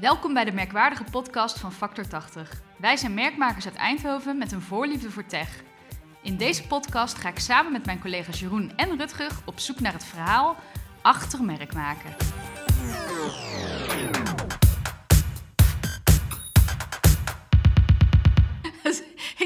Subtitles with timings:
[0.00, 2.62] Welkom bij de merkwaardige podcast van Factor 80.
[2.78, 5.62] Wij zijn merkmakers uit Eindhoven met een voorliefde voor tech.
[6.22, 9.92] In deze podcast ga ik samen met mijn collega's Jeroen en Rutger op zoek naar
[9.92, 10.56] het verhaal
[11.02, 12.10] achter merkmaken.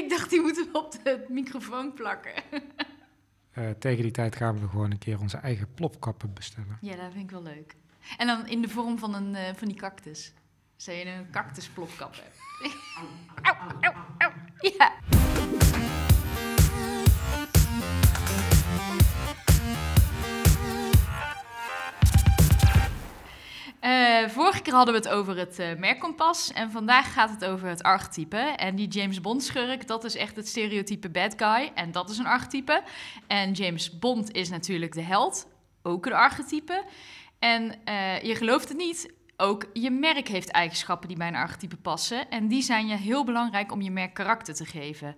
[0.01, 2.33] ik dacht, die moeten we op de microfoon plakken.
[3.53, 6.77] Uh, tegen die tijd gaan we gewoon een keer onze eigen plopkappen bestellen.
[6.81, 7.75] Ja, dat vind ik wel leuk.
[8.17, 10.33] En dan in de vorm van, een, uh, van die cactus.
[10.77, 12.37] Zou je een cactusplopkap hebt.
[13.41, 14.31] au, au, au.
[14.59, 14.91] Ja.
[23.81, 27.67] Uh, vorige keer hadden we het over het uh, merkkompas en vandaag gaat het over
[27.67, 28.37] het archetype.
[28.37, 32.17] En die James Bond schurk, dat is echt het stereotype bad guy en dat is
[32.17, 32.83] een archetype.
[33.27, 35.47] En James Bond is natuurlijk de held,
[35.81, 36.83] ook een archetype.
[37.39, 41.77] En uh, je gelooft het niet, ook je merk heeft eigenschappen die bij een archetype
[41.77, 42.29] passen.
[42.29, 45.15] En die zijn je heel belangrijk om je merk karakter te geven.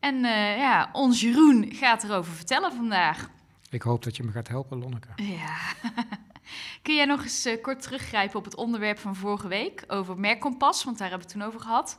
[0.00, 0.16] En
[0.58, 3.30] ja, ons Jeroen gaat erover vertellen vandaag.
[3.70, 5.08] Ik hoop dat je me gaat helpen, Lonneke.
[5.22, 5.56] Ja.
[6.82, 10.84] Kun jij nog eens uh, kort teruggrijpen op het onderwerp van vorige week over merkkompas,
[10.84, 11.96] want daar hebben we het toen over gehad.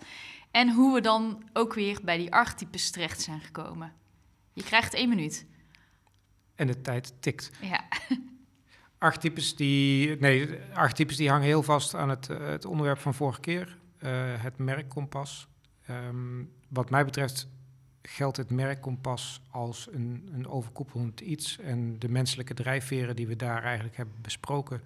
[0.51, 3.93] En hoe we dan ook weer bij die archetypes terecht zijn gekomen.
[4.53, 5.45] Je krijgt één minuut.
[6.55, 7.51] En de tijd tikt.
[7.61, 7.83] Ja.
[8.99, 13.39] Archetypes die, nee, archetypes die hangen heel vast aan het, uh, het onderwerp van vorige
[13.39, 14.09] keer, uh,
[14.41, 15.47] het merkkompas.
[15.89, 17.47] Um, wat mij betreft
[18.01, 21.59] geldt het merkkompas als een, een overkoepelend iets.
[21.59, 24.81] En de menselijke drijfveren die we daar eigenlijk hebben besproken,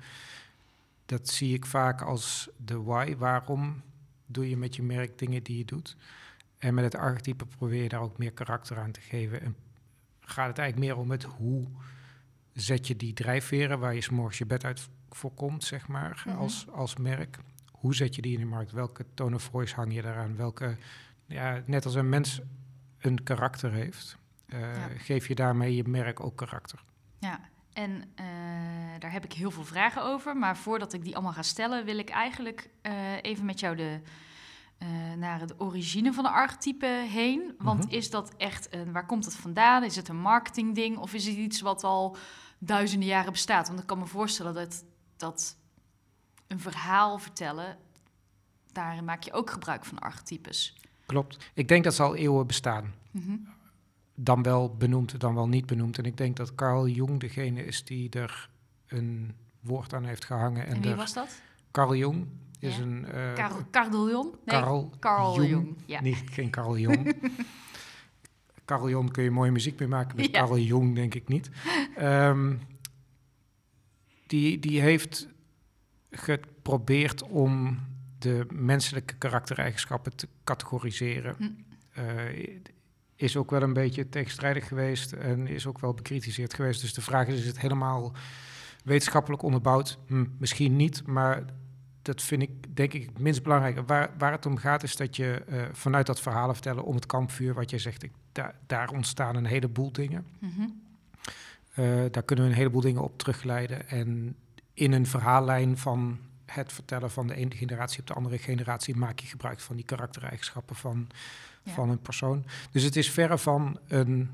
[1.05, 3.15] dat zie ik vaak als de why.
[3.15, 3.81] Waarom
[4.25, 5.97] doe je met je merk dingen die je doet?
[6.57, 9.41] En met het archetype probeer je daar ook meer karakter aan te geven.
[9.41, 9.55] En
[10.19, 11.67] gaat het eigenlijk meer om het hoe
[12.53, 16.41] zet je die drijfveren waar je s'morgens je bed uit voorkomt, zeg maar, mm -hmm.
[16.41, 17.37] als, als merk.
[17.71, 18.71] Hoe zet je die in de markt?
[18.71, 20.35] Welke tone of voice hang je daaraan?
[20.35, 20.77] Welke,
[21.25, 22.41] ja, net als een mens
[22.99, 24.87] een karakter heeft, uh, ja.
[24.97, 26.83] geef je daarmee je merk ook karakter.
[27.19, 27.39] Ja,
[27.73, 28.25] en uh,
[28.99, 30.37] daar heb ik heel veel vragen over.
[30.37, 33.99] Maar voordat ik die allemaal ga stellen, wil ik eigenlijk uh, even met jou de,
[35.17, 37.55] naar de origine van de archetype heen.
[37.57, 37.97] Want mm -hmm.
[37.97, 39.83] is dat echt een, waar komt het vandaan?
[39.83, 42.17] Is het een marketingding of is het iets wat al
[42.57, 43.67] duizenden jaren bestaat?
[43.67, 44.85] Want ik kan me voorstellen dat,
[45.17, 45.57] dat
[46.47, 47.77] een verhaal vertellen,
[48.71, 50.75] daarin maak je ook gebruik van archetypes.
[51.05, 51.51] Klopt.
[51.53, 52.93] Ik denk dat ze al eeuwen bestaan.
[53.11, 53.47] Mm -hmm.
[54.15, 55.97] Dan wel benoemd, dan wel niet benoemd.
[55.97, 58.49] En ik denk dat Carl Jung degene is die er
[58.87, 60.65] een woord aan heeft gehangen.
[60.65, 61.41] En, en wie was dat?
[61.71, 62.27] Carl Jung
[62.63, 63.05] is een...
[63.15, 64.23] Uh, Carl, Carl?
[64.45, 65.43] Nee, Carl, Carl.
[65.85, 66.01] Ja.
[66.01, 67.15] Niet, geen Carl Jung.
[68.65, 70.15] Carl Jung kun je mooie muziek mee maken.
[70.15, 70.31] Met ja.
[70.31, 71.49] Carl Jung denk ik niet.
[71.99, 72.59] Um,
[74.27, 75.27] die, die heeft
[76.11, 77.79] geprobeerd om
[78.19, 81.35] de menselijke karaktereigenschappen te categoriseren.
[81.37, 81.49] Hm.
[81.99, 82.57] Uh,
[83.15, 86.81] is ook wel een beetje tegenstrijdig geweest en is ook wel bekritiseerd geweest.
[86.81, 88.13] Dus de vraag is, is het helemaal
[88.83, 89.97] wetenschappelijk onderbouwd?
[90.07, 91.43] Hm, misschien niet, maar
[92.03, 93.83] dat vind ik denk ik het minst belangrijke.
[93.85, 97.05] Waar, waar het om gaat is dat je uh, vanuit dat verhalen vertellen om het
[97.05, 100.25] kampvuur, wat je zegt, ik, da, daar ontstaan een heleboel dingen.
[100.39, 100.81] Mm -hmm.
[101.75, 103.89] uh, daar kunnen we een heleboel dingen op terugleiden.
[103.89, 104.35] En
[104.73, 109.19] in een verhaallijn van het vertellen van de ene generatie op de andere generatie maak
[109.19, 111.07] je gebruik van die karaktereigenschappen van,
[111.63, 111.73] ja.
[111.73, 112.45] van een persoon.
[112.71, 114.31] Dus het is verre van een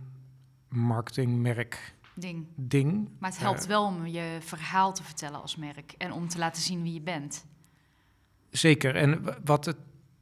[0.67, 2.45] marketingmerk ding.
[2.55, 3.09] ding.
[3.19, 6.37] Maar het helpt uh, wel om je verhaal te vertellen als merk en om te
[6.37, 7.45] laten zien wie je bent.
[8.49, 8.95] Zeker.
[8.95, 9.77] En wat het,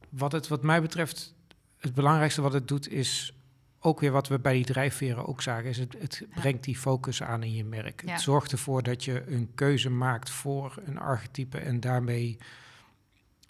[0.08, 1.34] wat het wat mij betreft,
[1.78, 3.32] het belangrijkste wat het doet is
[3.80, 7.22] ook weer wat we bij die drijfveren ook zagen, is het, het brengt die focus
[7.22, 8.02] aan in je merk.
[8.04, 8.12] Ja.
[8.12, 12.38] Het zorgt ervoor dat je een keuze maakt voor een archetype en daarmee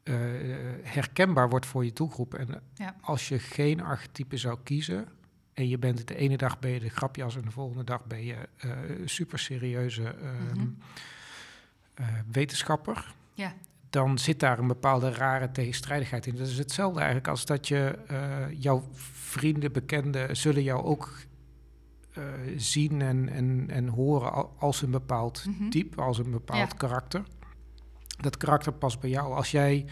[0.05, 0.15] uh,
[0.83, 2.35] herkenbaar wordt voor je doelgroep.
[2.35, 2.97] En ja.
[3.01, 5.09] als je geen archetype zou kiezen
[5.53, 8.25] en je bent de ene dag ben je de grapjas en de volgende dag ben
[8.25, 8.73] je uh,
[9.05, 10.77] super serieuze mm -hmm.
[12.31, 13.15] wetenschapper.
[13.35, 13.55] Ja
[13.91, 16.37] dan zit daar een bepaalde rare tegenstrijdigheid in.
[16.37, 21.13] Dat is hetzelfde eigenlijk als dat je uh, jouw vrienden, bekenden zullen jou ook
[22.19, 22.25] uh,
[22.57, 25.71] zien en, en, en horen als een bepaald mm -hmm.
[25.71, 26.77] type, als een bepaald ja.
[26.77, 27.23] karakter.
[28.21, 29.35] Dat karakter past bij jou.
[29.35, 29.87] Als jij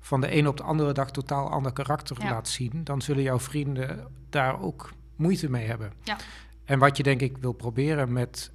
[0.00, 2.30] van de ene op de andere dag totaal ander karakter ja.
[2.30, 5.92] laat zien, dan zullen jouw vrienden daar ook moeite mee hebben.
[6.02, 6.16] Ja.
[6.64, 8.52] En wat je denk ik wil proberen met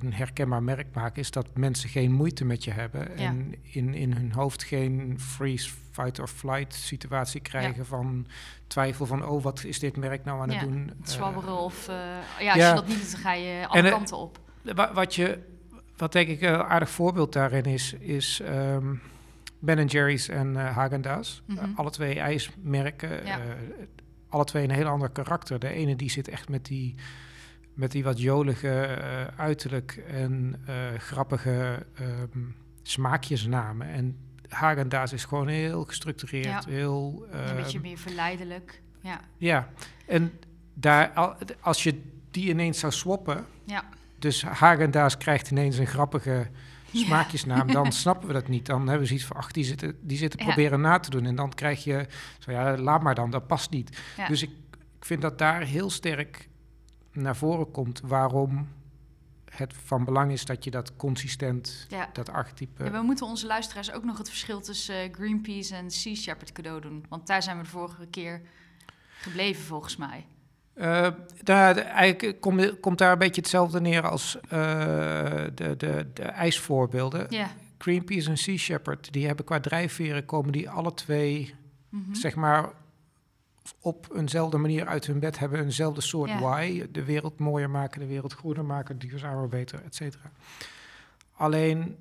[0.00, 3.28] een herkenbaar merk maken, is dat mensen geen moeite met je hebben ja.
[3.28, 7.84] en in, in hun hoofd geen freeze, fight or flight situatie krijgen ja.
[7.84, 8.26] van
[8.66, 10.92] twijfel van, oh, wat is dit merk nou aan ja, het doen?
[11.02, 11.94] Zwabberen uh, of, uh,
[12.40, 14.38] ja, als je dat niet doet, dan ga je alle en, kanten op.
[14.94, 15.38] Wat je,
[15.96, 19.00] wat denk ik een aardig voorbeeld daarin is, is um,
[19.58, 21.42] Ben Jerry's en uh, Häagen-Dazs.
[21.44, 21.70] Mhm.
[21.74, 23.26] Alle twee ijsmerken.
[23.26, 23.40] Ja.
[24.28, 25.58] Alle twee een heel ander karakter.
[25.58, 26.94] De ene die zit echt met die,
[27.78, 31.86] met die wat jolige uh, uiterlijk en uh, grappige
[32.34, 33.88] um, smaakjesnamen.
[33.88, 34.16] En
[34.48, 36.44] Häagen-Dazs is gewoon heel gestructureerd.
[36.44, 36.62] Ja.
[36.68, 38.82] Heel, een beetje ehm, meer verleidelijk.
[39.02, 39.20] Ja.
[39.36, 39.68] Ja,
[40.06, 40.32] en
[40.74, 43.44] daar, al- als je die ineens zou swappen...
[43.64, 43.84] Ja.
[44.18, 46.46] Dus Häagen-Dazs krijgt ineens een grappige
[46.90, 47.04] Ja.
[47.04, 48.66] smaakjesnaam, dan snappen we dat niet.
[48.66, 50.46] Dan hebben we zoiets van, ach, die zitten, die zitten Ja.
[50.46, 51.24] proberen na te doen.
[51.26, 52.06] En dan krijg je,
[52.38, 53.98] zo ja, laat maar dan, dat past niet.
[54.28, 54.50] Dus ik,
[54.98, 56.48] ik vind dat daar heel sterk
[57.22, 58.68] naar voren komt waarom
[59.50, 62.10] het van belang is dat je dat consistent, Ja.
[62.12, 62.84] dat archetype...
[62.84, 66.52] Ja, we moeten onze luisteraars ook nog het verschil tussen eh, Greenpeace en Sea Shepherd
[66.52, 67.04] cadeau doen.
[67.08, 68.40] Want daar zijn we de vorige keer
[69.20, 70.26] gebleven, volgens mij.
[70.74, 71.08] Eh,
[71.42, 74.48] daar, de- eigenlijk komt, komt daar een beetje hetzelfde neer als eh,
[75.54, 77.26] de, de, de ijsvoorbeelden.
[77.28, 77.50] Ja.
[77.78, 81.54] Greenpeace en Sea Shepherd, die hebben qua drijfveren komen die alle twee
[81.90, 82.14] Mhm.
[82.14, 82.68] zeg maar
[83.80, 86.40] op eenzelfde manier uit hun bed hebben eenzelfde soort Ja.
[86.40, 86.86] why.
[86.92, 90.30] De wereld mooier maken, de wereld groener maken, duurzamer, beter, et cetera.
[91.32, 91.96] Alleen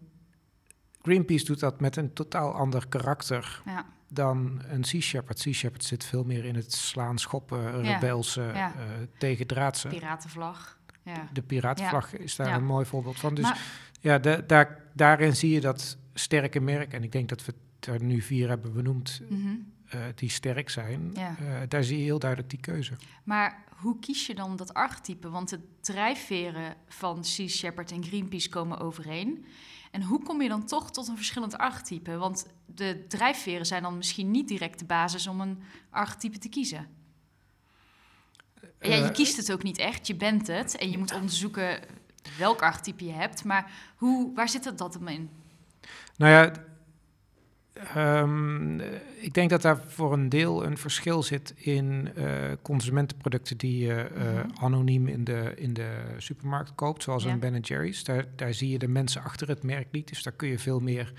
[1.02, 3.86] Greenpeace doet dat met een totaal ander karakter ja.
[4.08, 5.40] dan een Sea Shepherd.
[5.40, 7.94] Sea Shepherd zit veel meer in het slaan, schoppen, Ja.
[7.98, 8.74] rebelse, Ja.
[8.76, 8.82] eh,
[9.18, 9.88] tegendraadse.
[9.88, 10.80] Piratenvlag.
[11.04, 11.28] Ja.
[11.34, 12.56] De piratenvlag is daar Ja.
[12.56, 13.34] een mooi voorbeeld van.
[13.36, 13.62] Dus Maar-
[14.02, 16.94] ja, de- daar, daarin zie je dat sterke merk.
[16.94, 19.48] En ik denk dat we het er nu vier hebben benoemd Mhm.
[19.90, 21.12] Eh, die sterk zijn.
[21.14, 21.36] Ja.
[21.40, 22.94] Eh, daar zie je heel duidelijk die keuze.
[23.24, 25.30] Maar hoe kies je dan dat archetype?
[25.30, 29.46] Want de drijfveren van Sea Shepherd en Greenpeace komen overeen.
[29.92, 32.18] En hoe kom je dan toch tot een verschillend archetype?
[32.18, 36.88] Want de drijfveren zijn dan misschien niet direct de basis om een archetype te kiezen.
[38.80, 40.78] ja, je Eh, kiest het ook niet echt, je bent het.
[40.78, 41.80] En je moet onderzoeken
[42.38, 43.44] welk archetype je hebt.
[43.44, 45.30] Maar hoe, waar zit dat hem in?
[46.18, 46.52] Nou ja,
[47.96, 48.88] ehm, eh,
[49.22, 52.26] ik denk dat daar voor een deel een verschil zit in eh,
[52.62, 54.48] consumentenproducten die je eh, Mhm.
[54.60, 57.32] anoniem in de, in de supermarkt koopt, zoals Ja.
[57.32, 58.04] een Ben Jerry's.
[58.04, 60.80] Daar, daar zie je de mensen achter het merk niet, dus daar kun je veel
[60.80, 61.14] meer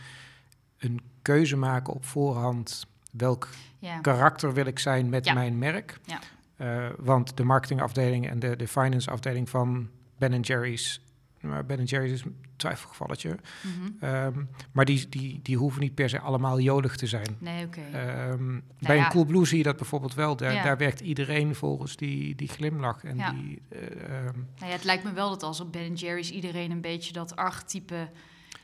[0.78, 2.86] een keuze maken op voorhand.
[3.12, 3.98] Welk Ja.
[4.00, 5.32] karakter wil ik zijn met Ja.
[5.34, 5.98] mijn merk?
[6.04, 6.18] Ja.
[6.56, 9.88] Eh, want de marketingafdeling en de, de finance afdeling van
[10.18, 11.00] Ben Jerry's,
[11.48, 14.04] maar Ben Jerry's is een twijfelgevalletje, Mhm.
[14.04, 17.36] Ehm, maar die, die, die hoeven niet per se allemaal jolig te zijn.
[17.38, 17.80] Nee, oké.
[17.80, 19.04] Ehm, bij ja.
[19.04, 20.36] een Coolblue zie je dat bijvoorbeeld wel.
[20.36, 20.62] Daar, Ja.
[20.62, 23.04] daar werkt iedereen volgens die, die glimlach.
[23.04, 23.32] En Ja.
[23.32, 27.12] die, Nou ja, het lijkt me wel dat als op Ben Jerry's iedereen een beetje
[27.12, 28.08] dat archetype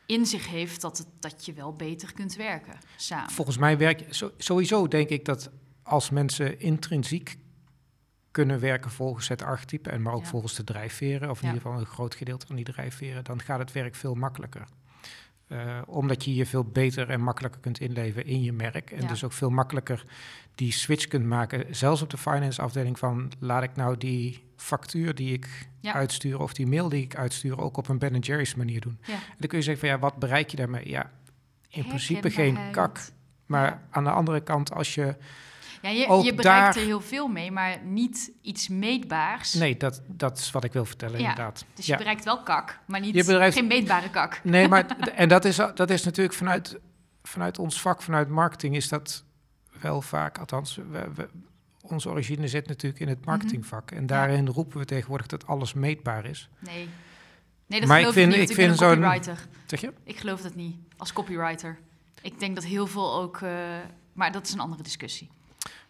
[0.06, 3.30] in zich heeft, dat, het, dat je wel beter kunt werken samen.
[3.30, 4.04] volgens mij werk
[4.38, 5.50] sowieso denk ik dat
[5.82, 7.37] als mensen intrinsiek
[8.34, 10.28] kunnen werken volgens het archetype en maar ook Ja.
[10.28, 11.54] volgens de drijfveren, of in Ja.
[11.54, 14.64] ieder geval een groot gedeelte van die drijfveren, dan gaat het werk veel makkelijker.
[15.48, 18.90] Eh, omdat je je veel beter en makkelijker kunt inleven in je merk.
[18.90, 19.08] En Ja.
[19.08, 20.04] dus ook veel makkelijker
[20.54, 21.75] die switch kunt maken.
[21.76, 25.92] Zelfs op de finance afdeling van laat ik nou die factuur die ik Ja.
[25.92, 28.98] uitstuur of die mail die ik uitstuur ook op een Ben Jerry's manier doen.
[29.02, 29.12] Ja.
[29.12, 30.88] En dan kun je zeggen van ja, wat bereik je daarmee?
[30.88, 31.10] Ja,
[31.69, 32.98] in principe geen kak.
[33.46, 35.16] Maar aan de andere kant, als je...
[35.84, 39.52] Ja, je, Ook je bereikt daar- er heel veel mee, maar niet iets meetbaars.
[39.54, 41.28] Nee, dat, dat is wat ik wil vertellen, Ja.
[41.28, 41.64] inderdaad.
[41.75, 41.98] Dus je Ja.
[41.98, 44.40] bereikt wel kak, maar niet, Je bereikt- geen meetbare kak.
[44.44, 46.78] Nee, maar en dat is, dat is natuurlijk vanuit,
[47.22, 49.25] vanuit ons vak, vanuit marketing, is dat
[49.80, 51.28] wel vaak, althans, we, we-
[51.82, 53.16] onze origine zit natuurlijk in Mhm.
[53.16, 53.90] het marketingvak.
[53.90, 56.49] En daarin roepen we tegenwoordig dat alles meetbaar is.
[56.59, 56.88] Nee.
[57.66, 58.50] Nee, dat Maar geloof ik vind- ik niet.
[58.50, 59.47] ik Ik, ben vind een zo'n- copywriter.
[59.66, 59.92] Zeg je?
[60.04, 61.78] Ik geloof dat niet, als copywriter.
[62.23, 63.40] Ik denk dat heel veel ook...
[63.40, 63.50] eh,
[64.12, 65.30] maar dat is een andere discussie.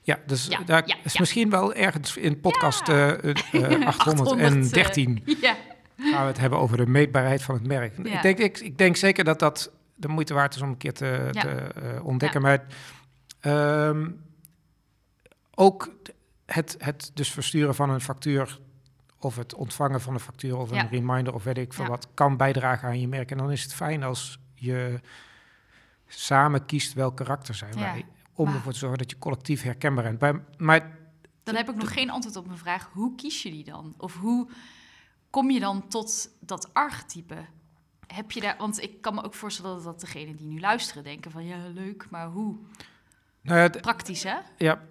[0.04, 5.56] Ja, dus Ja, daar ja, is misschien wel ergens in podcast eh, eh, 813 Ja,
[5.96, 7.98] gaan we het hebben over de meetbaarheid van het merk.
[7.98, 10.92] Ik, denk, ik, ik denk zeker dat dat de moeite waard is om een keer
[10.92, 12.42] te, eh, ontdekken.
[12.42, 12.64] Maar
[13.40, 14.10] ehm,
[15.54, 15.94] ook
[16.46, 18.58] het, het dus versturen van een factuur
[19.18, 22.36] of het ontvangen van een factuur of een reminder of weet ik veel wat, kan
[22.36, 23.30] bijdragen aan je merk.
[23.30, 25.00] En dan is het fijn als je
[26.06, 28.04] samen kiest welk karakter zijn wij.
[28.34, 30.42] Om ervoor te zorgen dat je collectief herkenbaar bent.
[30.58, 30.98] Maar
[31.42, 32.90] dan heb ik nog geen antwoord op mijn vraag.
[32.92, 33.94] Hoe kies je die dan?
[33.98, 34.48] Of hoe
[35.30, 37.36] kom je dan tot dat archetype?
[38.06, 41.04] Heb je daar, want ik kan me ook voorstellen dat, dat degenen die nu luisteren
[41.04, 42.56] denken van ja, leuk, maar hoe?
[43.40, 44.36] nou ja, Praktisch, hè?
[44.58, 44.82] ja,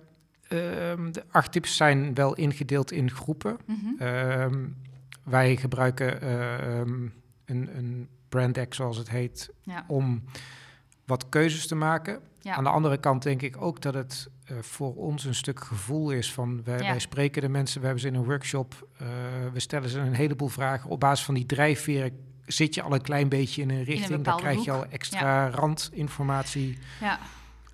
[0.48, 3.58] ehm, de archetypes zijn wel ingedeeld in groepen.
[3.66, 4.02] Mhm.
[4.02, 4.68] Ehm,
[5.24, 7.08] wij gebruiken eh, ehm,
[7.46, 9.86] een, een brand deck, zoals het heet, Ja.
[9.88, 10.24] om
[11.06, 12.22] wat keuzes te maken.
[12.44, 12.56] Ja.
[12.56, 16.12] Aan de andere kant denk ik ook dat het eh, voor ons een stuk gevoel
[16.12, 16.90] is van wij, Ja.
[16.90, 19.08] wij spreken de mensen, we hebben ze in een workshop, eh,
[19.54, 20.90] we stellen ze een heleboel vragen.
[20.90, 22.12] Op basis van die drijfveren
[22.46, 24.24] zit je al een klein beetje in een richting.
[24.24, 27.20] dan krijg je al extra randinformatie Ja,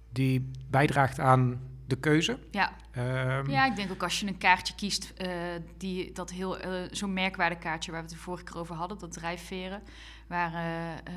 [0.10, 2.38] die bijdraagt aan de keuze.
[2.52, 2.76] ja.
[2.92, 5.30] Ehm, ja, ik denk ook als je een kaartje kiest, eh,
[5.78, 9.12] die, dat heel, eh, zo'n merkwaardekaartje waar we het de vorige keer over hadden, dat
[9.12, 9.82] drijfveren,
[10.28, 11.14] waar eh,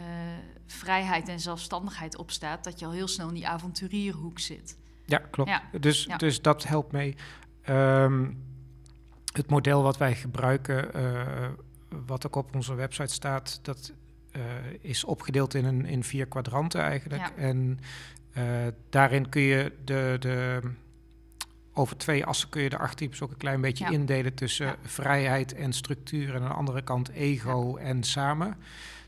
[0.67, 4.77] vrijheid en zelfstandigheid op staat, dat je al heel snel in die avonturierhoek zit.
[5.07, 5.51] Ja, klopt.
[5.51, 6.17] Ja, Dus, ja.
[6.17, 7.17] dus dat helpt mee.
[7.63, 8.31] Ehm,
[9.33, 10.91] het model wat wij gebruiken,
[12.07, 13.93] wat ook op onze website staat, dat
[14.81, 17.23] is opgedeeld in, een, in vier kwadranten eigenlijk.
[17.23, 17.35] Ja.
[17.35, 17.79] En
[18.91, 20.61] daarin kun je de, de,
[21.75, 23.91] over twee assen kun je de archetypes ook een klein beetje Ja.
[23.91, 24.77] indelen tussen Ja.
[24.83, 28.57] vrijheid en structuur en aan de andere kant ego en samen.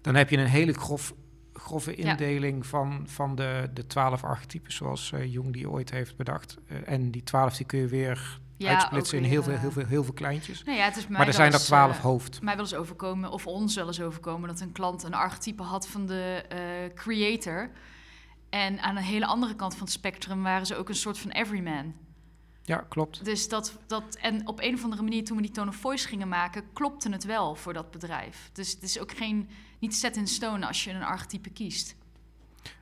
[0.00, 1.14] Dan heb je een hele grof,
[1.52, 6.56] grove indeling van, van de, de twaalf archetypes zoals eh, Jung die ooit heeft bedacht.
[6.68, 9.74] Eh, en die twaalf die kun je weer Ja, uitsplitsen in heel veel, heel, eh,
[9.74, 10.64] veel, heel veel kleintjes.
[10.64, 12.42] Nou ja, het is mij Maar er zijn er twaalf eh, hoofd.
[12.42, 15.88] mij wel eens overkomen, of ons wel eens overkomen, dat een klant een archetype had
[15.88, 16.58] van de eh,
[16.94, 17.70] creator.
[18.54, 21.30] En aan een hele andere kant van het spectrum waren ze ook een soort van
[21.30, 21.94] everyman.
[22.62, 23.24] Ja, klopt.
[23.24, 26.08] Dus dat, dat, en op een of andere manier, toen we die tone of voice
[26.08, 28.50] gingen maken, klopte het wel voor dat bedrijf.
[28.52, 31.96] Dus het is ook geen, niet set in stone als je een archetype kiest.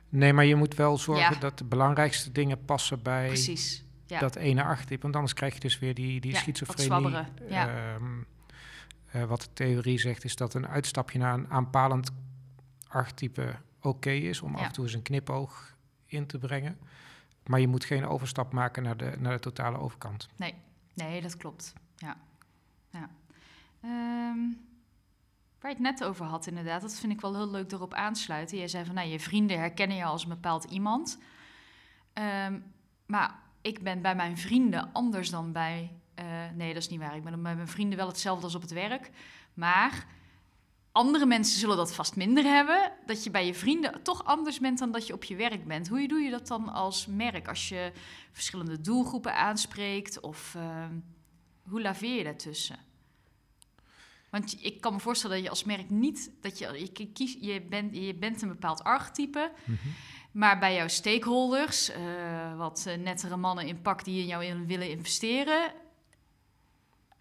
[0.09, 1.39] Nee, maar je moet wel zorgen Ja.
[1.39, 3.83] dat de belangrijkste dingen passen bij Precies.
[4.05, 4.19] Ja.
[4.19, 5.01] dat ene archetype.
[5.01, 7.17] Want anders krijg je dus weer die, die Ja, wat schizofrenie.
[7.49, 7.67] ja.
[7.67, 8.03] Ehm,
[9.11, 12.11] eh, wat de theorie zegt is dat een uitstapje naar een aanpalend
[12.87, 14.59] archetype oké is om Ja.
[14.59, 15.75] af en toe eens een knipoog
[16.05, 16.77] in te brengen.
[17.47, 20.27] Maar je moet geen overstap maken naar de, naar de totale overkant.
[20.93, 21.73] Nee, dat klopt.
[21.95, 22.17] Ja.
[22.89, 23.09] ja.
[23.81, 24.39] Ehm,
[25.59, 28.57] waar je het net over had, inderdaad, dat vind ik wel heel leuk erop aansluiten.
[28.57, 31.19] Jij zei van, nou, je vrienden herkennen je als een bepaald iemand.
[32.13, 32.59] Ehm,
[33.05, 35.91] maar ik ben bij mijn vrienden anders dan bij.
[36.15, 36.25] eh,
[36.55, 37.15] nee, dat is niet waar.
[37.15, 39.09] Ik ben bij mijn vrienden wel hetzelfde als op het werk.
[39.53, 40.05] Maar
[40.93, 42.91] andere mensen zullen dat vast minder hebben.
[43.05, 45.87] Dat je bij je vrienden toch anders bent dan dat je op je werk bent.
[45.87, 47.47] Hoe doe je dat dan als merk?
[47.47, 47.91] Als je
[48.31, 50.19] verschillende doelgroepen aanspreekt?
[50.19, 50.93] Of ehm,
[51.69, 52.77] hoe laveer je daartussen?
[54.29, 57.37] Want je- ik kan me voorstellen dat je als merk niet dat je, je, kies,
[57.41, 59.51] je, bent, je bent een bepaald archetype,
[60.31, 64.67] maar bij jouw stakeholders, eh, wat eh, nettere mannen in pak die in jou in
[64.67, 65.71] willen investeren,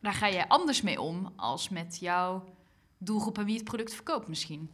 [0.01, 2.45] daar ga jij anders mee om als met jouw
[3.05, 4.71] doelgroep en wie het product verkoopt misschien.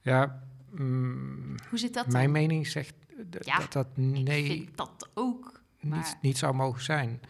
[0.00, 2.12] Ja, mm, Hoe zit dat dan?
[2.12, 2.94] mijn mening zegt
[3.40, 5.60] Ja, dat dat Ik nee, vind dat ook.
[5.80, 7.20] niet, maar- niet zou mogen zijn.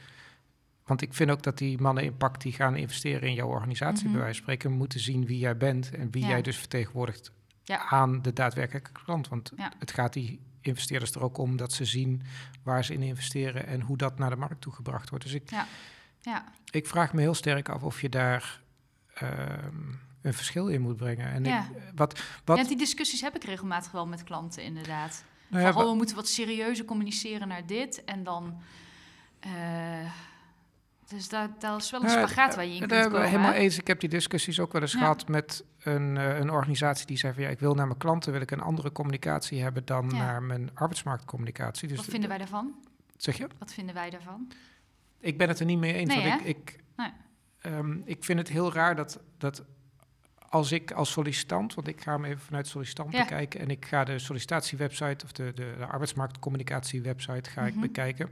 [0.84, 4.04] Want ik vind ook dat die mannen in pak die gaan investeren in jouw organisatie,
[4.04, 4.12] Mhm.
[4.12, 6.28] bij wijze van spreken, moeten zien wie jij bent en wie Ja.
[6.28, 7.86] jij dus vertegenwoordigt Ja.
[7.88, 9.28] aan de daadwerkelijke klant.
[9.28, 9.72] Want Ja.
[9.78, 12.22] het gaat die investeerders er ook om dat ze zien
[12.62, 15.24] waar ze in investeren en hoe dat naar de markt toe gebracht wordt.
[15.24, 15.50] Dus ik,
[16.20, 18.62] Ja, ik vraag me heel sterk af of je daar
[20.22, 21.32] een verschil in moet brengen.
[21.32, 21.60] En Ja.
[21.60, 25.24] ik, wat, wat, ja, die discussies heb ik regelmatig wel met klanten inderdaad.
[25.48, 28.04] nou ja, van, oh, we moeten wat serieuzer communiceren naar dit.
[28.04, 28.58] En dan...
[29.40, 29.50] eh,
[31.08, 33.26] dus daar, daar is wel een Nou, spagaat waar je in kunt we komen.
[33.28, 33.56] helemaal hè?
[33.58, 33.78] eens.
[33.78, 34.98] Ik heb die discussies ook wel eens Ja.
[34.98, 38.32] gehad met een, eh, een organisatie die zei van ja, ik wil naar mijn klanten
[38.32, 40.16] wil ik een andere communicatie hebben dan Ja.
[40.16, 41.88] naar mijn arbeidsmarktcommunicatie.
[41.88, 42.74] Dus Wat vinden wij daarvan?
[43.16, 43.46] zeg je?
[43.58, 44.48] Wat vinden wij daarvan?
[45.20, 46.14] Ik ben het er niet mee eens.
[46.14, 47.10] Nee, want ik, ik, Nee.
[47.64, 49.64] Ehm, ik vind het heel raar dat, dat
[50.48, 53.18] als ik als sollicitant, want ik ga hem even vanuit sollicitant Ja.
[53.22, 57.80] bekijken en ik ga de sollicitatiewebsite of de, de, de arbeidsmarktcommunicatiewebsite ga ik Mhm.
[57.82, 58.30] bekijken.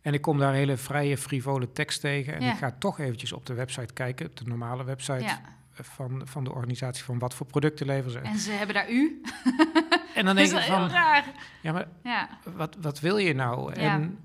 [0.00, 2.34] En ik kom daar hele vrije, frivole tekst tegen.
[2.34, 2.52] En Ja.
[2.52, 5.40] ik ga toch eventjes op de website kijken, op de normale website Ja.
[5.72, 8.18] van, van de organisatie, van wat voor producten leveren ze.
[8.18, 9.20] En ze hebben daar u.
[10.14, 11.24] En dan denk is ik van, raar.
[11.62, 13.72] ja, maar Ja, wat, wat wil je nou?
[13.72, 14.18] En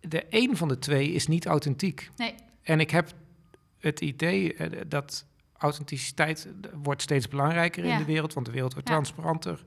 [0.00, 2.10] de een van de twee is niet authentiek.
[2.16, 2.34] nee.
[2.62, 3.12] En ik heb
[3.78, 5.26] het idee eh, dat
[5.58, 7.92] authenticiteit eh, wordt steeds belangrijker Ja.
[7.92, 8.94] in de wereld, want de wereld wordt Ja.
[8.94, 9.62] transparanter.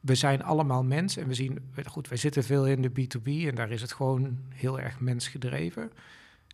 [0.00, 3.54] We zijn allemaal mens en we zien, goed, wij zitten veel in de B2B en
[3.54, 5.92] daar is het gewoon heel erg mensgedreven.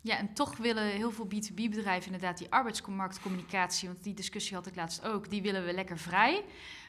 [0.02, 4.76] Ja, en toch willen heel veel B2B-bedrijven inderdaad die arbeidsmarktcommunicatie, want die discussie had ik
[4.76, 6.44] laatst ook, die willen we lekker vrij.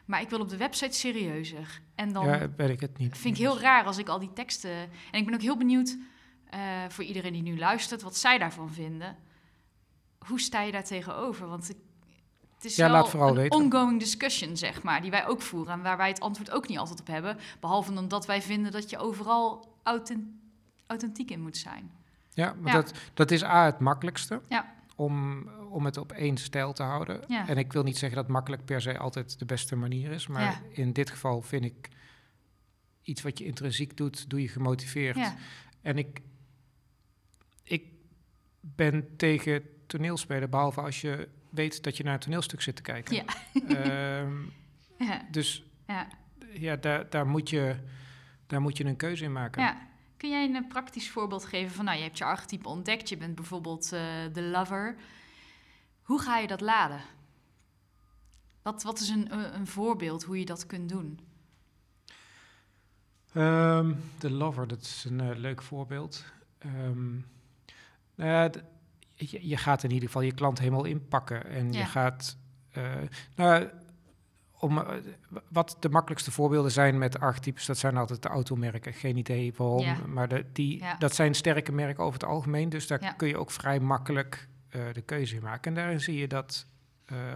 [0.06, 1.82] Maar ik wil op de website serieuzer.
[1.96, 3.18] En dan ja, ben ik het niet.
[3.18, 4.72] vind ik heel raar als ik al die teksten.
[5.12, 5.98] En ik ben ook heel benieuwd
[6.54, 9.16] eh, voor iedereen die nu luistert, wat zij daarvan vinden.
[10.28, 11.48] Hoe sta je daar tegenover?
[11.48, 13.60] Want het is Ja, wel laat vooral een weten.
[13.60, 15.74] ongoing discussion, zeg maar, die wij ook voeren.
[15.74, 17.38] En waar wij het antwoord ook niet altijd op hebben.
[17.60, 20.42] Behalve dan dat wij vinden dat je overal authen-
[20.88, 21.92] authentiek in moet zijn.
[22.34, 22.82] Ja, maar Ja.
[22.82, 24.42] Dat, dat is A, het makkelijkste.
[24.50, 24.74] Ja.
[24.96, 27.20] Om, om het op één stijl te houden.
[27.28, 27.48] Ja.
[27.48, 30.28] En ik wil niet zeggen dat makkelijk per se altijd de beste manier is.
[30.28, 31.90] Maar in dit geval vind ik
[33.02, 35.34] iets wat je intrinsiek doet, doe je gemotiveerd.
[35.82, 36.22] En ik
[38.66, 43.16] ben tegen toneelspelen, behalve als je weet dat je naar een toneelstuk zit te kijken.
[43.16, 43.26] Ja.
[43.68, 44.34] Ehm,
[45.08, 46.08] Ja, dus ja,
[46.54, 47.76] ja, daar, daar, moet je,
[48.48, 49.62] daar moet je een keuze in maken.
[49.62, 49.92] ja.
[50.18, 53.18] Kun jij een eh, praktisch voorbeeld geven van, nou, je hebt je archetype ontdekt, je
[53.18, 54.02] bent bijvoorbeeld eh,
[54.34, 54.96] de lover.
[56.02, 57.02] Hoe ga je dat laden?
[58.62, 61.20] Wat, wat is een, een een voorbeeld hoe je dat kunt doen?
[63.34, 66.26] Ehm, de Lover, dat is een eh, leuk voorbeeld.
[66.58, 67.16] Ehm,
[68.16, 68.52] nou
[69.16, 71.46] je, je gaat in ieder geval je klant helemaal inpakken.
[71.46, 71.80] En Ja.
[71.80, 72.38] je gaat...
[72.72, 72.92] eh,
[73.36, 73.70] nou,
[74.60, 74.88] om, eh,
[75.50, 78.94] wat de makkelijkste voorbeelden zijn met archetypes, dat zijn altijd de automerken.
[78.94, 79.98] Geen idee waarom, Ja.
[80.08, 80.96] maar de, die, Ja.
[80.98, 82.70] dat zijn sterke merken over het algemeen.
[82.70, 85.64] Dus daar kun je ook vrij makkelijk eh, de keuze in maken.
[85.76, 86.68] En daarin zie je dat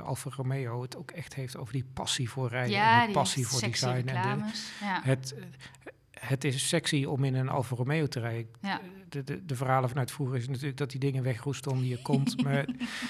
[0.03, 2.79] Alfa Romeo het ook echt heeft over die passie voor rijden.
[2.81, 3.89] en de passie voor design.
[3.89, 4.51] En de.
[4.81, 5.35] Ja, het,
[6.19, 8.51] het is sexy om in een Alfa Romeo te rijden.
[8.61, 8.81] ja.
[9.09, 12.43] De, de, de verhalen vanuit vroeger is natuurlijk dat die dingen wegroesten om je kont.
[12.43, 12.65] maar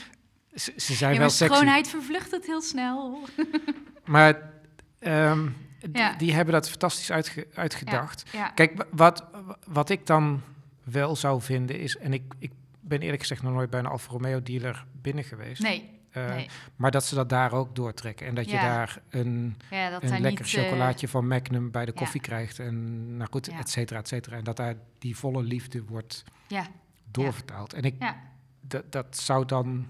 [0.56, 1.54] ze, ze zijn ja wel sexy.
[1.56, 3.20] schoonheid vervlucht het heel snel.
[4.06, 4.52] Maar
[5.00, 5.48] ehm,
[5.94, 6.14] Ja.
[6.16, 8.24] die hebben dat fantastisch uitge- uitgedacht.
[8.32, 9.26] Ja, Kijk, wa- wat,
[9.68, 10.42] wat ik dan
[10.84, 11.98] wel zou vinden is...
[11.98, 15.62] en ik, ik ben eerlijk gezegd nog nooit bij een Alfa Romeo dealer binnen geweest.
[15.62, 16.50] nee, Eh, nee.
[16.76, 18.28] Maar dat ze dat daar ook doortrekken.
[18.28, 21.72] En dat je daar een, Ja, dat een daar lekker niet, eh, chocolaatje van Magnum
[21.72, 22.00] bij de ja.
[22.00, 22.60] koffie krijgt.
[22.60, 24.38] En nou goed, et cetera, et cetera.
[24.38, 26.68] En dat daar die volle liefde wordt ja,
[27.12, 27.74] doorvertaald.
[27.74, 28.14] En ik,
[28.62, 29.88] dat, dat zou dan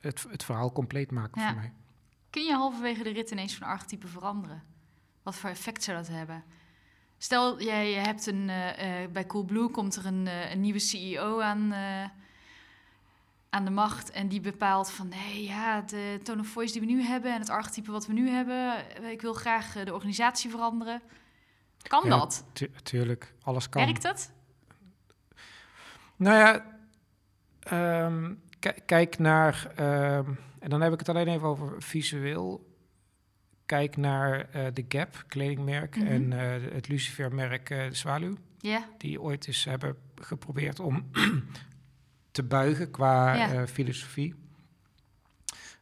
[0.00, 1.72] het, het verhaal compleet maken voor mij.
[2.30, 4.62] Kun je halverwege de rit ineens van archetype veranderen?
[5.22, 6.44] Wat voor effect zou dat hebben?
[7.18, 10.78] Stel, jij je hebt een, eh, eh, bij Coolblue komt er een, eh, een nieuwe
[10.78, 12.04] CEO aan, eh,
[13.50, 16.86] aan de macht en die bepaalt van, nee, ja, de tone of voice die we
[16.86, 19.94] nu hebben en het archetype wat we nu hebben, eh, ik wil graag eh, de
[19.94, 21.00] organisatie veranderen.
[21.82, 22.44] Kan Ja, dat?
[22.52, 23.84] Tu- tuurlijk, alles kan.
[23.84, 24.32] Werkt dat?
[26.16, 26.64] Nou ja,
[27.60, 32.66] ehm, ki- kijk naar, ehm, en dan heb ik het alleen even over visueel.
[33.66, 36.06] Kijk naar eh, de Gap, kledingmerk, Mhm.
[36.06, 36.30] en
[36.74, 38.36] het Lucifer-merk eh, de Zwaluw.
[38.58, 41.10] Ja, Die ooit eens hebben geprobeerd om
[42.30, 43.52] te buigen qua Ja.
[43.52, 44.34] eh, filosofie.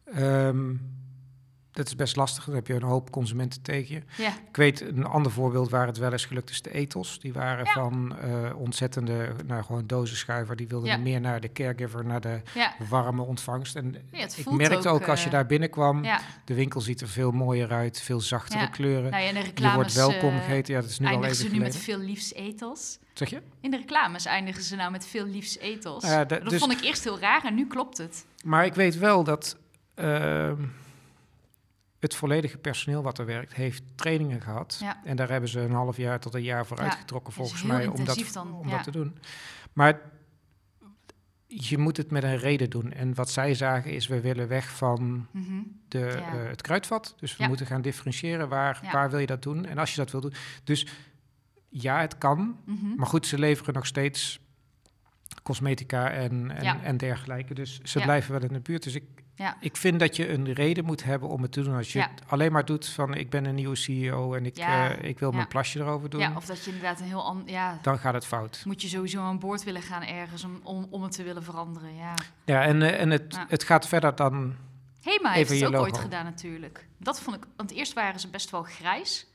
[0.04, 0.74] Ehm,
[1.76, 4.02] dat is best lastig, dan heb je een hoop consumenten tegen je.
[4.22, 7.20] ja, Ik weet een ander voorbeeld waar het wel eens gelukt is, de ethos.
[7.20, 7.72] Die waren Ja.
[7.72, 10.56] van eh, ontzettende, nou gewoon dozenschuiver.
[10.56, 10.96] Die wilden Ja.
[10.96, 12.74] meer naar de caregiver, naar de ja.
[12.88, 13.76] warme ontvangst.
[13.76, 13.94] En
[14.36, 16.20] ik merkte ook, als je eh, daar binnenkwam, ja.
[16.44, 18.66] de winkel ziet er veel mooier uit, veel zachtere Ja.
[18.66, 19.10] kleuren.
[19.10, 20.74] Nou de je reclames wordt welkom eh, gegeten.
[20.74, 22.98] Ja, dat is nu al eindigen even ze nu met veel liefs ethos.
[23.14, 23.42] Zeg je?
[23.60, 25.58] In de reclames eindigen ze nou met veel liefs
[26.26, 28.26] da- dat dus- vond ik eerst heel raar en nu klopt het.
[28.44, 29.56] Maar ik weet wel dat
[29.94, 30.62] ehm,
[32.06, 34.78] het volledige personeel wat er werkt, heeft trainingen gehad.
[34.80, 35.00] Ja.
[35.04, 38.04] En daar hebben ze een half jaar tot een jaar voor uitgetrokken, volgens mij, om,
[38.04, 39.18] dat, dan, om dat te doen.
[39.72, 40.00] Maar
[41.46, 42.92] je moet het met een reden doen.
[42.92, 45.62] En wat zij zagen is, we willen weg van Mhm.
[45.88, 46.14] de, Ja.
[46.38, 47.14] eh, het kruidvat.
[47.18, 47.48] Dus we Ja.
[47.48, 48.48] moeten gaan differentiëren.
[48.48, 48.92] Waar, Ja.
[48.92, 49.64] waar wil je dat doen?
[49.64, 50.34] En als je dat wil doen.
[50.64, 50.86] Dus
[51.68, 52.58] ja, het kan.
[52.64, 52.94] Mhm.
[52.96, 54.40] Maar goed, ze leveren nog steeds
[55.42, 57.54] cosmetica en, en, en dergelijke.
[57.54, 58.82] Dus ze blijven wel in de buurt.
[58.82, 59.04] Dus ik,
[59.38, 59.56] Ja.
[59.60, 61.76] ik vind dat je een reden moet hebben om het te doen.
[61.76, 62.10] Als je Ja.
[62.14, 64.90] het alleen maar doet van ik ben een nieuwe CEO en ik, Ja.
[64.90, 66.20] eh, ik wil mijn plasje erover doen.
[66.20, 67.50] ja, of dat je inderdaad een heel ander...
[67.50, 68.62] Ja, Dan gaat het fout.
[68.64, 71.94] moet je sowieso aan boord willen gaan ergens om, om, om het te willen veranderen,
[71.94, 72.14] ja.
[72.44, 74.54] Ja, en, eh, en het, het gaat verder dan.
[75.02, 75.84] Hema heeft het ook logo.
[75.84, 76.86] ooit gedaan natuurlijk.
[76.98, 77.44] Dat vond ik...
[77.56, 79.26] Want eerst waren ze best wel grijs.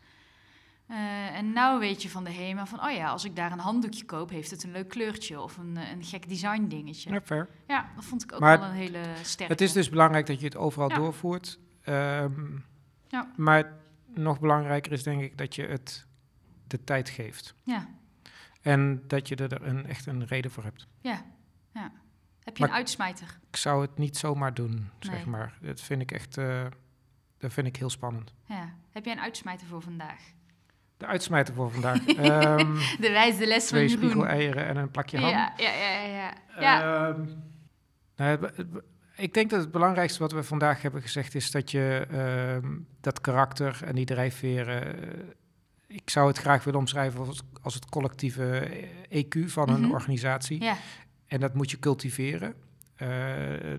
[0.92, 2.84] Eh, en nou weet je van de Hema van...
[2.84, 5.42] Oh ja, als ik daar een handdoekje koop, heeft het een leuk kleurtje.
[5.42, 7.12] Of een, eh, een gek design dingetje.
[7.12, 7.48] Ja, fair.
[7.68, 9.52] Ja, dat vond ik ook Maar wel een hele sterke.
[9.52, 10.96] Het is dus belangrijk dat je het overal Ja.
[10.96, 11.60] doorvoert.
[11.82, 12.58] Ehm,
[13.08, 13.32] Ja.
[13.38, 13.74] Maar
[14.14, 16.08] nog belangrijker is denk ik dat je het
[16.68, 17.56] de tijd geeft.
[17.64, 17.88] Ja,
[18.62, 20.88] En dat je er een, echt een reden voor hebt.
[21.02, 21.22] ja,
[21.74, 21.92] ja.
[22.44, 23.40] Heb je Maar- een uitsmijter?
[23.50, 25.58] Ik zou het niet zomaar doen, zeg maar.
[25.62, 26.66] Dat vind ik echt eh,
[27.38, 28.34] dat vind ik heel spannend.
[28.46, 28.76] Ja.
[28.90, 30.22] Heb jij een uitsmijter voor vandaag?
[31.02, 32.06] De uitsmijter voor vandaag.
[32.08, 34.10] Ehm, De wijze les van twee Jeroen.
[34.10, 35.30] spiegeleieren en een plakje ham.
[35.30, 36.34] Ja, ja, ja, ja.
[36.60, 37.08] ja.
[37.10, 37.22] Ehm,
[38.16, 38.50] nou,
[39.16, 42.68] ik denk dat het belangrijkste wat we vandaag hebben gezegd is dat je ehm,
[43.02, 44.82] dat karakter en die drijfveren.
[45.04, 45.20] eh,
[45.88, 48.58] ik zou het graag willen omschrijven als, als het collectieve
[49.10, 49.92] eh, EQ van een Mhm.
[49.92, 50.64] organisatie.
[50.64, 50.76] ja.
[51.28, 52.54] En dat moet je cultiveren.
[53.02, 53.74] Eh,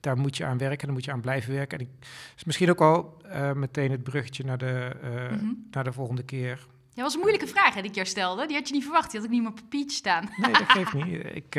[0.00, 1.78] daar moet je aan werken, daar moet je aan blijven werken.
[1.78, 1.90] En ik,
[2.36, 5.52] is misschien ook al eh, meteen het bruggetje naar de, eh, Mhm.
[5.70, 6.56] naar de volgende keer.
[6.94, 8.46] Dat was een moeilijke vraag hè, die ik jou stelde.
[8.46, 9.10] Die had je niet verwacht.
[9.10, 10.28] Die had ik niet op papiertje staan.
[10.36, 11.24] Nee, dat geeft niet.
[11.34, 11.54] Ik,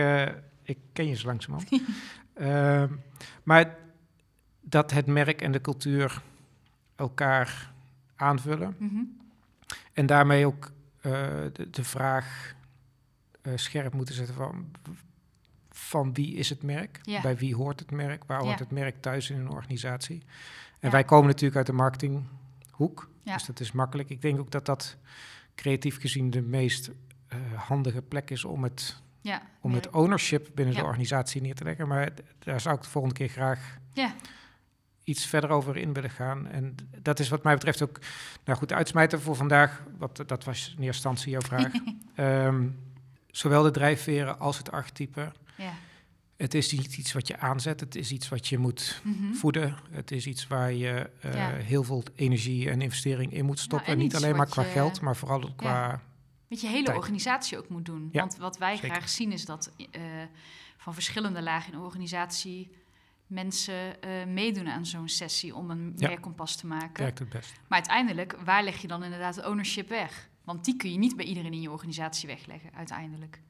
[0.63, 1.71] ik ken je zo langzamerhand.
[2.33, 2.93] Ehm,
[3.43, 3.75] maar
[4.61, 6.21] dat het merk en de cultuur
[6.95, 7.71] elkaar
[8.15, 8.75] aanvullen.
[8.77, 9.01] Mhm.
[9.93, 10.71] En daarmee ook
[11.01, 12.55] de, de vraag
[13.55, 14.71] scherp moeten zetten van...
[15.83, 17.21] van wie is het merk, Ja.
[17.21, 18.45] bij wie hoort het merk, waar Ja.
[18.45, 20.23] hoort het merk thuis in een organisatie.
[20.79, 24.09] En wij komen natuurlijk uit de marketinghoek, dus dat is makkelijk.
[24.09, 24.97] Ik denk ook dat dat
[25.55, 26.91] creatief gezien de meest
[27.27, 29.83] eh, handige plek is om het, Ja, om merk.
[29.83, 30.79] het ownership binnen Ja.
[30.79, 31.87] de organisatie neer te leggen.
[31.87, 34.13] Maar daar zou ik de volgende keer graag Ja.
[35.03, 36.47] iets verder over in willen gaan.
[36.47, 37.99] En dat is wat mij betreft ook,
[38.45, 39.83] nou goed, uitsmijten voor vandaag.
[39.97, 41.71] Wat, dat was in eerste instantie jouw vraag.
[42.15, 42.67] Ehm,
[43.31, 45.31] zowel de drijfveren als het archetype.
[45.63, 45.73] Ja.
[46.37, 49.33] Het is niet iets wat je aanzet, het is iets wat je moet Mhm.
[49.33, 49.75] voeden.
[49.91, 51.49] Het is iets waar je eh, Ja.
[51.49, 53.87] heel veel energie en investering in moet stoppen.
[53.87, 56.01] en en niet alleen maar qua je- geld, maar vooral ook qua...
[56.49, 56.97] Wat je hele Tijd.
[56.97, 58.09] organisatie ook moet doen.
[58.11, 58.89] Want wat wij zeker.
[58.89, 60.01] graag zien is dat eh,
[60.77, 62.71] van verschillende lagen in de organisatie
[63.27, 66.07] mensen eh, meedoen aan zo'n sessie om een Ja.
[66.07, 67.03] merkkompas te maken.
[67.03, 67.51] werkt het best.
[67.51, 70.29] Maar uiteindelijk, waar leg je dan inderdaad de ownership weg?
[70.43, 73.41] Want die kun je niet bij iedereen in je organisatie wegleggen, uiteindelijk.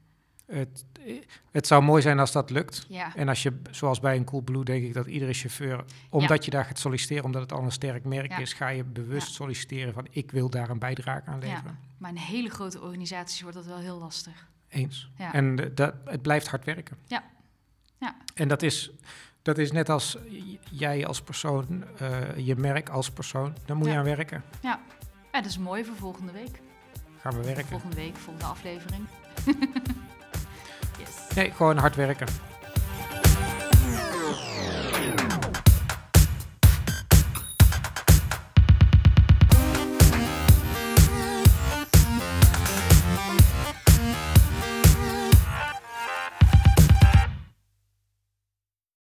[0.46, 0.84] Het,
[1.50, 2.86] het zou mooi zijn als dat lukt.
[2.88, 6.50] Ja, En als je, zoals bij een Coolblue, denk ik dat iedere chauffeur, omdat je
[6.50, 8.38] daar gaat solliciteren, omdat het al een sterk merk Ja.
[8.38, 9.32] is, ga je bewust Ja.
[9.32, 11.46] solliciteren van ik wil daar een bijdrage aan ja.
[11.46, 11.78] leveren.
[11.98, 14.48] Maar in hele grote organisaties wordt dat wel heel lastig.
[14.68, 15.10] Eens.
[15.18, 15.32] Ja.
[15.32, 16.96] En dat, het blijft hard werken.
[17.06, 17.22] Ja.
[17.98, 18.16] Ja.
[18.34, 18.90] En dat is,
[19.42, 20.18] dat is net als
[20.70, 23.98] jij als persoon, eh, je merk als persoon, daar moet je Ja.
[23.98, 24.42] aan werken.
[24.62, 24.80] Ja,
[25.30, 26.60] dat is mooi voor volgende week.
[27.20, 27.66] Gaan we werken.
[27.66, 29.04] Volgende week, volgende aflevering.
[31.34, 32.26] Nee, gewoon hard werken.